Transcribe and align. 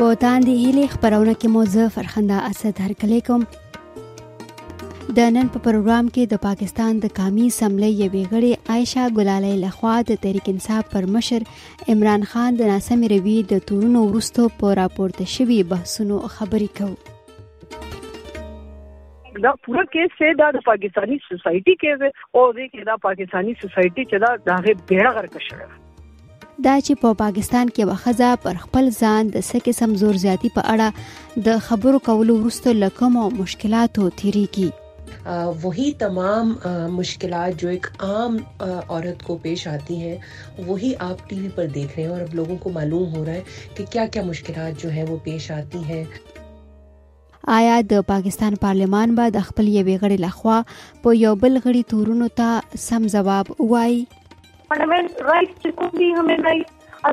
په 0.00 0.12
تاندې 0.20 0.52
هلي 0.58 0.82
خبرونه 0.90 1.32
کې 1.40 1.48
مو 1.54 1.62
زه 1.72 1.86
فرخنده 1.94 2.36
اسد 2.50 2.78
هرکلی 2.84 3.16
کوم 3.24 3.42
د 5.18 5.26
نن 5.34 5.50
په 5.56 5.58
پروګرام 5.66 6.06
کې 6.14 6.30
د 6.30 6.38
پاکستان 6.44 7.02
د 7.02 7.10
قامي 7.18 7.48
سملې 7.56 7.90
یوې 8.04 8.22
غړې 8.30 8.72
عائشہ 8.74 9.04
ګلالۍ 9.18 9.52
لخوا 9.64 9.96
د 10.10 10.16
تحریک 10.22 10.48
انصاف 10.52 10.88
پر 10.94 11.04
مشر 11.16 11.44
عمران 11.96 12.24
خان 12.32 12.56
د 12.62 12.62
ناسمې 12.70 13.12
روي 13.14 13.34
د 13.52 13.60
تورونو 13.72 14.04
ورستو 14.14 14.48
په 14.62 14.72
راپورته 14.80 15.28
شوی 15.34 15.60
بحثونو 15.74 16.20
خبرې 16.38 16.70
کوو 16.80 16.96
دا 17.74 19.54
پورا 19.66 19.86
کیس 19.96 20.16
سے 20.22 20.32
دا, 20.40 20.48
دا 20.56 20.62
پاکستانی 20.72 21.20
سوسائٹی 21.28 21.76
کیس 21.84 22.08
ہے 22.08 22.12
اور 22.38 22.56
دیکھیں 22.62 22.82
دا 22.92 22.96
پاکستانی 23.08 23.58
سوسائٹی 23.66 24.08
چدا 24.16 24.34
دا 24.50 24.60
غیر 24.68 24.84
بیڑا 24.92 25.14
غر 25.20 25.32
کشڑا 25.38 25.70
دا 26.64 26.72
چې 26.86 26.94
په 27.02 27.10
پاکستان 27.18 27.68
کې 27.74 27.84
وخزه 27.90 28.30
پر 28.46 28.58
خپل 28.62 28.88
ځان 28.96 29.28
د 29.36 29.44
سکه 29.50 29.72
سمزور 29.80 30.16
زیاتی 30.24 30.48
په 30.56 30.64
اړه 30.74 31.46
د 31.46 31.62
خبرو 31.68 32.00
کولو 32.08 32.34
وروسته 32.40 32.74
لکه 32.80 33.28
مشکلاتو 33.40 34.10
تیریږي 34.22 34.70
वही 35.62 35.84
तमाम 36.00 36.68
मुश्किलात 36.98 37.58
जो 37.62 37.70
एक 37.72 37.88
आम 38.20 38.68
औरत 38.98 39.26
को 39.28 39.34
पेश 39.46 39.66
आती 39.72 39.96
हैं 40.02 40.28
वही 40.68 40.90
आप 41.06 41.26
टीवी 41.32 41.48
पर 41.56 41.72
देख 41.78 41.96
रहे 41.96 42.04
हैं 42.06 42.14
और 42.18 42.26
अब 42.28 42.38
लोगों 42.40 42.56
को 42.66 42.72
मालूम 42.76 43.14
हो 43.16 43.22
रहा 43.26 43.40
है 43.40 43.74
कि 43.78 43.86
क्या 43.96 44.04
क्या 44.16 44.22
मुश्किलात 44.30 44.84
जो 44.84 44.92
हैं 44.98 45.10
वो 45.14 45.20
पेश 45.30 45.56
आती 45.62 45.86
हैं 45.92 46.20
آیا 47.56 47.76
د 47.90 48.00
پاکستان 48.06 48.54
پارلمان 48.64 49.14
به 49.18 49.26
د 49.34 49.40
خپل 49.44 49.68
یوې 49.68 49.94
غړي 50.02 50.16
لخوا 50.24 50.56
په 51.04 51.14
یو 51.18 51.30
بل 51.44 51.56
غړي 51.66 51.80
تورونو 51.92 52.26
ته 52.40 52.80
سم 52.82 53.06
جواب 53.14 53.52
وایي 53.70 54.00
पण 54.70 54.82
हमें 54.82 54.98
राइट 55.20 55.54
चिकून 55.62 55.88
बि 55.96 56.10
हमें 56.12 56.36
राइट 56.42 56.66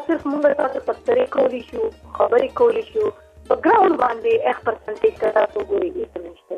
सिर्फ़ 0.08 0.28
मूं 0.28 0.42
सां 0.42 0.68
त 0.74 0.82
तस्करी 0.90 1.26
कोली 1.36 1.60
शू 1.72 1.90
ख़बरी 2.20 2.48
कोली 2.62 2.81
शू 2.92 3.08
په 3.50 3.56
ګراوند 3.66 3.95
باندې 4.02 4.31
1% 4.56 5.18
کړه 5.22 5.44
ته 5.54 5.59
ګوري 5.70 5.90
هیڅ 5.98 6.12
نشته 6.23 6.56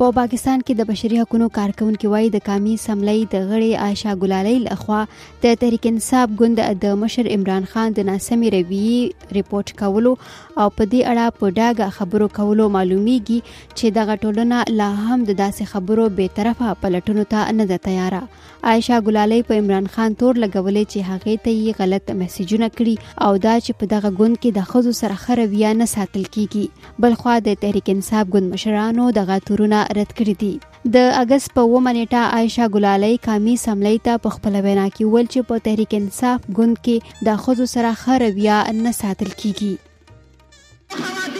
په 0.00 0.08
پاکستان 0.16 0.60
کې 0.66 0.74
د 0.76 0.84
بشري 0.88 1.16
حقوقو 1.20 1.46
کارکونکو 1.56 2.10
وای 2.12 2.28
د 2.34 2.40
کامی 2.44 2.74
سملۍ 2.82 3.16
د 3.32 3.42
غړي 3.48 3.72
عائشہ 3.86 4.12
ګلالۍ 4.20 4.54
لخوا 4.66 5.00
د 5.42 5.56
تحریک 5.64 5.88
انصاف 5.90 6.30
ګوند 6.38 6.62
د 6.84 6.94
مشر 7.00 7.28
عمران 7.34 7.66
خان 7.72 7.96
د 7.98 8.06
ناسمي 8.10 8.52
رویې 8.54 9.34
ریپورت 9.38 9.72
کولو 9.80 10.12
او 10.60 10.68
په 10.78 10.86
دې 10.92 11.02
اړه 11.10 11.36
په 11.40 11.50
ډاګه 11.58 11.88
خبرو 11.98 12.28
کولو 12.38 12.68
معلومیږي 12.76 13.38
چې 13.50 13.98
دغه 13.98 14.16
ټولنه 14.22 14.62
لا 14.78 14.88
هم 15.02 15.18
د 15.32 15.38
داسې 15.42 15.72
خبرو 15.74 16.08
به 16.20 16.34
طرفه 16.40 16.76
پلټونو 16.86 17.26
ته 17.34 17.44
نه 17.60 17.68
ده 17.74 17.80
تیاره 17.90 18.22
عائشہ 18.68 18.98
ګلالۍ 19.04 19.42
په 19.50 19.58
عمران 19.62 19.86
خان 19.94 20.14
تور 20.22 20.40
لګولې 20.42 20.82
چې 20.92 21.04
هغه 21.10 21.34
ته 21.44 21.54
یې 21.54 21.78
غلط 21.82 22.10
میسجونه 22.22 22.68
کړي 22.78 22.94
او 23.26 23.30
دا 23.46 23.54
چې 23.64 23.78
په 23.82 23.90
دغه 23.92 24.10
ګوند 24.18 24.40
کې 24.42 24.50
د 24.58 24.68
خزو 24.72 24.92
سره 25.00 25.20
خرویا 25.24 25.70
نه 25.80 25.88
ساتل 25.94 26.26
کیږي 26.36 27.00
بل 27.04 27.16
خو 27.22 27.36
د 27.48 27.56
تحریک 27.64 27.90
انصاف 27.94 28.32
ګوند 28.36 28.54
مشرانو 28.56 29.08
دغه 29.20 29.38
تورونه 29.50 29.80
رد 30.00 30.14
کړی 30.18 30.34
دي 30.44 30.52
د 30.98 31.10
اگست 31.22 31.54
په 31.56 31.66
ومه 31.72 31.96
نیټه 31.98 32.22
عائشہ 32.36 32.72
ګلالۍ 32.76 33.14
کامی 33.28 33.56
سملې 33.66 34.08
ته 34.08 34.22
په 34.26 34.36
خپل 34.38 34.56
وینا 34.68 34.86
کې 34.94 35.14
ول 35.14 35.28
چې 35.30 35.50
په 35.52 35.66
تحریک 35.68 35.98
انصاف 36.02 36.48
ګوند 36.60 36.80
کې 36.84 37.26
د 37.28 37.44
خزو 37.46 37.70
سره 37.76 37.96
خرویا 38.06 38.60
نه 38.86 38.96
ساتل 39.02 39.36
کیږي 39.44 41.38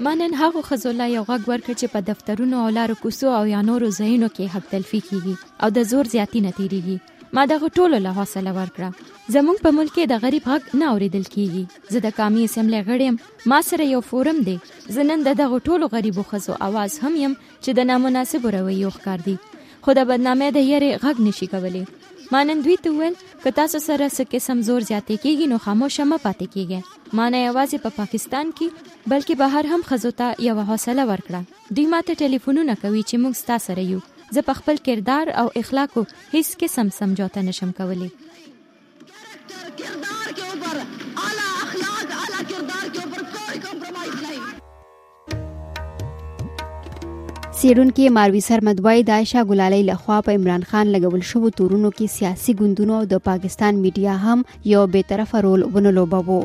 ما 0.00 0.14
نن 0.14 0.34
هغه 0.42 0.60
خزوله 0.68 1.06
یو 1.16 1.22
غږ 1.30 1.42
ورکړ 1.50 1.74
چې 1.80 1.86
په 1.94 2.00
دفترونو 2.08 2.56
او 2.66 2.68
لارو 2.76 2.94
کوڅو 3.02 3.28
او 3.38 3.40
یا 3.54 3.58
نورو 3.68 3.88
ځایونو 3.98 4.28
کې 4.36 4.44
حق 4.54 4.66
تلفي 4.72 5.00
کیږي 5.08 5.34
او 5.66 5.70
د 5.78 5.86
زور 5.90 6.10
زیاتی 6.14 6.40
نه 6.46 6.52
تیریږي 6.60 6.96
ما 7.38 7.42
دغه 7.52 7.68
ټولو 7.76 7.96
له 8.06 8.12
حوصله 8.20 8.54
ورکړه 8.60 9.34
زمونږ 9.34 9.58
په 9.66 9.74
ملک 9.80 9.92
کې 9.96 10.10
د 10.12 10.22
غریب 10.24 10.48
حق 10.52 10.70
نه 10.82 10.88
اوریدل 10.92 11.26
کیږي 11.36 11.94
زه 11.96 12.04
د 12.06 12.16
قامي 12.20 12.46
اسمبلی 12.50 12.80
غړیم 12.88 13.20
ما 13.54 13.60
سره 13.70 13.90
یو 13.90 14.00
فورم 14.12 14.42
دی 14.48 14.56
زه 14.96 15.06
نن 15.10 15.26
د 15.28 15.38
دغه 15.42 15.62
ټولو 15.68 15.92
غریبو 15.98 16.26
ښځو 16.30 16.60
اواز 16.70 16.98
هم 17.06 17.20
یم 17.24 17.36
چې 17.44 17.80
د 17.80 17.88
نامناسبو 17.92 18.54
رویو 18.58 18.96
ښکار 18.96 19.28
دي 19.28 19.38
خو 19.86 19.96
د 20.00 20.12
بدنامۍ 20.12 20.56
د 20.58 20.66
یری 20.72 20.90
غږ 21.04 21.24
نشي 21.30 21.50
کولی 21.56 21.84
ما 22.32 22.42
نن 22.44 22.60
دوی 22.62 22.76
ته 22.82 22.90
ویل 22.90 23.14
که 23.44 23.50
تاسو 23.50 23.78
سره 23.78 24.08
څه 24.16 24.22
قسم 24.32 24.58
زور 24.66 24.82
زیاتې 24.88 25.16
کیږي 25.22 25.46
نو 25.52 25.56
خاموشه 25.64 26.04
مه 26.10 26.18
پاتې 26.24 26.46
کیږئ 26.54 26.80
ما 27.20 27.26
نه 27.34 27.38
یوازې 27.48 27.76
په 27.84 27.90
پا 27.94 27.96
پاکستان 28.00 28.46
کې 28.56 28.66
بلکې 29.12 29.34
بهر 29.40 29.64
هم 29.72 29.82
ښځو 29.90 30.10
ته 30.20 30.28
یوه 30.48 30.62
حوصله 30.70 31.02
ورکړه 31.10 31.40
دوی 31.78 31.86
ما 31.94 32.00
ته 32.10 32.20
ټلیفونونه 32.22 32.72
کوي 32.82 33.02
چې 33.08 33.16
موږ 33.22 33.34
ستا 33.42 33.56
سره 33.66 33.82
یو 33.92 34.00
زه 34.38 34.46
په 34.50 34.62
خپل 34.62 34.76
کردار 34.88 35.26
او 35.44 35.46
اخلاقو 35.64 36.02
هیڅ 36.34 36.48
قسم 36.64 36.86
سمجوته 37.00 37.40
نشم 37.50 37.70
کولی 37.80 38.10
سیرونکو 47.60 48.02
ماروی 48.16 48.40
سرمد 48.48 48.78
وای 48.84 49.00
د 49.08 49.10
عائشہ 49.16 49.40
ګلالۍ 49.48 49.80
لخوا 49.88 50.18
په 50.28 50.36
عمران 50.38 50.62
خان 50.70 50.86
لګول 50.94 51.22
شوو 51.30 51.50
تورونو 51.58 51.90
کې 51.98 52.06
سیاسي 52.16 52.52
ګوندونو 52.60 52.94
او 53.00 53.04
د 53.12 53.20
پاکستان 53.28 53.72
میډیا 53.82 54.14
هم 54.24 54.38
یو 54.72 54.84
بې 54.94 55.02
طرفه 55.12 55.36
رول 55.48 55.60
ونلوبو 55.74 56.38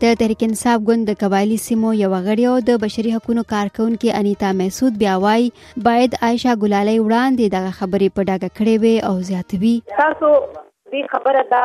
د 0.02 0.16
تحریک 0.20 0.44
انصاف 0.46 0.80
ګوند 0.88 1.04
د 1.08 1.12
قبایلی 1.24 1.58
سیمو 1.66 1.92
یو 2.04 2.08
غړی 2.28 2.46
او 2.52 2.54
د 2.70 2.78
بشري 2.84 3.12
حقوقو 3.16 3.44
کارکونکو 3.54 4.08
انیتا 4.20 4.50
محسود 4.62 4.96
بیا 5.02 5.16
وای 5.24 5.44
باید 5.88 6.12
عائشہ 6.28 6.54
ګلالی 6.64 6.96
وړاندې 7.06 7.46
دغه 7.56 7.72
خبرې 7.80 8.16
په 8.16 8.28
ډاګه 8.30 8.50
کړې 8.58 8.78
وي 8.84 8.96
او 9.08 9.14
زیاتوي 9.30 9.76
تاسو 10.00 10.32
دې 10.94 11.04
خبره 11.14 11.44
دا 11.54 11.64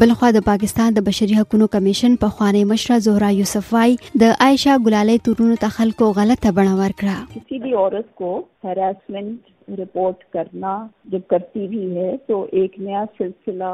بلخوا 0.00 0.28
د 0.34 0.42
پاکستان 0.44 0.94
د 0.98 1.04
بشري 1.08 1.34
حقوقو 1.38 1.66
کمیشن 1.74 2.14
په 2.22 2.34
خوانې 2.36 2.70
مشره 2.74 2.98
زهرا 3.08 3.30
یوسف 3.40 3.72
وای 3.78 3.96
د 4.24 4.34
عائشہ 4.46 4.76
ګلالی 4.88 5.18
تورونو 5.28 5.58
ته 5.64 5.76
خلکو 5.78 6.10
غلطه 6.20 6.54
بڼه 6.60 6.76
ورکړه 6.82 7.40
کسی 7.40 7.62
بھی 7.66 7.74
عورت 7.84 8.12
کو 8.20 8.30
ہراسمنٹ 8.68 9.51
रिपोर्ट 9.70 10.22
करना 10.32 10.70
जब 11.12 11.22
करती 11.30 11.62
भी 11.68 11.84
है 11.94 12.16
तो 12.30 12.36
एक 12.62 12.72
नया 12.88 13.04
सिलसिला 13.18 13.70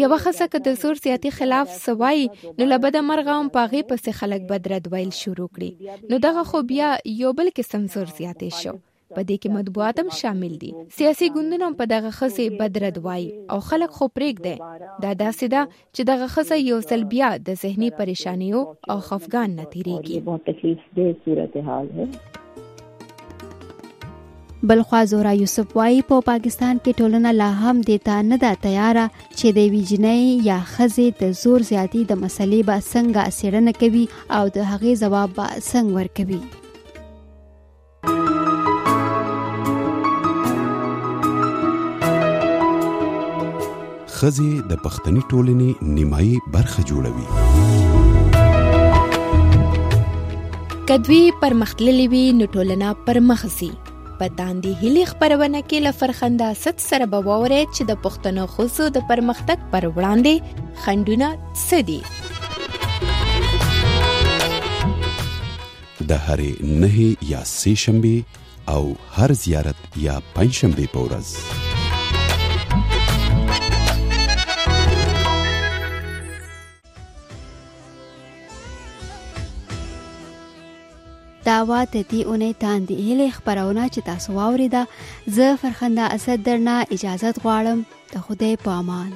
یو 0.00 0.08
خصه 0.24 0.46
که 0.52 0.58
د 0.66 0.68
سور 0.80 0.94
سیاتی 1.04 1.30
خلاف 1.30 1.68
سوای 1.86 2.28
نو 2.58 2.64
لبد 2.72 2.96
مرغه 3.10 3.30
هم 3.40 3.48
پاغه 3.56 3.80
پس 3.92 4.04
خلک 4.20 4.42
بدرد 4.50 4.86
ویل 4.92 5.10
شروع 5.22 5.48
کړي 5.56 5.70
نو 6.10 6.14
دغه 6.26 6.42
خو 6.52 6.58
بیا 6.74 6.90
یو 7.22 7.30
بل 7.40 7.48
قسم 7.56 7.82
سور 7.96 8.08
زیاتې 8.18 8.62
شو 8.62 8.72
په 9.16 9.20
دې 9.28 9.36
کې 9.42 9.52
مطبوعات 9.58 9.96
هم 10.02 10.08
شامل 10.22 10.52
دي 10.64 10.70
سیاسي 10.96 11.26
ګوندونه 11.36 11.64
هم 11.68 11.74
په 11.82 11.84
دغه 11.92 12.10
خصه 12.16 12.46
بدرد 12.62 12.96
وای 13.06 13.22
او 13.54 13.58
خلک 13.68 13.90
خو 14.00 14.06
پرېګ 14.18 14.36
دي 14.48 14.56
دا 15.04 15.10
داسې 15.22 15.46
ده 15.54 15.62
چې 15.70 16.02
دغه 16.12 16.26
خصه 16.34 16.56
یو 16.62 16.78
سل 16.90 17.02
بیا 17.14 17.30
د 17.52 17.54
ذهني 17.64 17.90
پریشانیو 18.02 18.60
او 18.96 19.00
خفګان 19.12 19.48
نتیریږي 19.62 20.16
بل 24.62 24.82
خوا 24.82 25.04
زورا 25.06 25.30
یوسف 25.32 25.76
وایي 25.76 26.02
په 26.08 26.18
پاکستان 26.28 26.78
کې 26.84 26.92
ټولنه 27.02 27.32
لا 27.40 27.48
هم 27.58 27.80
د 27.90 28.00
تا 28.08 28.16
نه 28.30 28.38
ده 28.44 28.52
تیاره 28.64 29.04
چې 29.38 29.52
د 29.58 29.68
ویجنۍ 29.74 30.24
یا 30.50 30.56
خزې 30.70 31.06
د 31.20 31.30
زور 31.42 31.66
زیاتی 31.68 32.02
د 32.08 32.12
مسلې 32.22 32.60
به 32.70 32.80
څنګه 32.88 33.20
اسیرنه 33.30 33.72
کوي 33.82 34.04
او 34.40 34.44
د 34.58 34.66
هغې 34.70 34.92
جواب 35.04 35.30
به 35.38 35.46
څنګه 35.70 35.94
ورکوي 35.98 36.42
خزې 44.18 44.52
د 44.70 44.82
پښتني 44.86 45.22
ټولنې 45.32 45.70
نیمایي 45.96 46.36
برخه 46.56 46.80
جوړوي 46.92 47.28
کدوی 47.42 48.04
پرمختللې 51.42 52.06
وي 52.16 52.26
نو 52.40 52.44
ټولنه 52.56 52.88
پرمخ 53.10 53.42
ځي 53.58 53.70
په 54.20 54.26
داندې 54.38 54.70
هلي 54.82 55.04
خبرونه 55.10 55.60
کې 55.68 55.78
لفرخنده 55.86 56.48
ست 56.64 56.82
سره 56.90 57.06
به 57.12 57.20
ووري 57.28 57.60
چې 57.74 57.86
د 57.90 58.00
پښتنو 58.04 58.44
خوځو 58.54 58.86
د 58.96 59.06
پرمختګ 59.12 59.68
پر 59.72 59.88
وړاندې 59.92 60.82
خندونه 60.86 61.30
سدي 61.62 62.00
د 66.10 66.20
هرې 66.26 66.52
نه 66.82 66.92
یا 67.34 67.44
سې 67.56 67.74
شنبه 67.86 68.76
او 68.76 68.82
هر 69.16 69.36
زیارت 69.46 69.88
یا 70.08 70.18
پنځ 70.36 70.60
شنبه 70.62 70.86
پورز 70.98 71.34
دا 81.48 81.58
وا 81.70 81.80
د 81.92 81.94
دې 82.10 82.20
اونۍ 82.30 82.52
تاندې 82.64 82.94
هلې 83.06 83.28
خبرونه 83.36 83.84
چې 83.94 84.00
تاسو 84.08 84.28
واوریده 84.38 84.82
زه 85.36 85.46
فرخنده 85.62 86.04
اسد 86.16 86.38
درنه 86.48 86.76
اجازه 86.96 87.30
غواړم 87.44 87.78
د 88.12 88.26
خدای 88.26 88.54
په 88.66 88.70
امان 88.80 89.10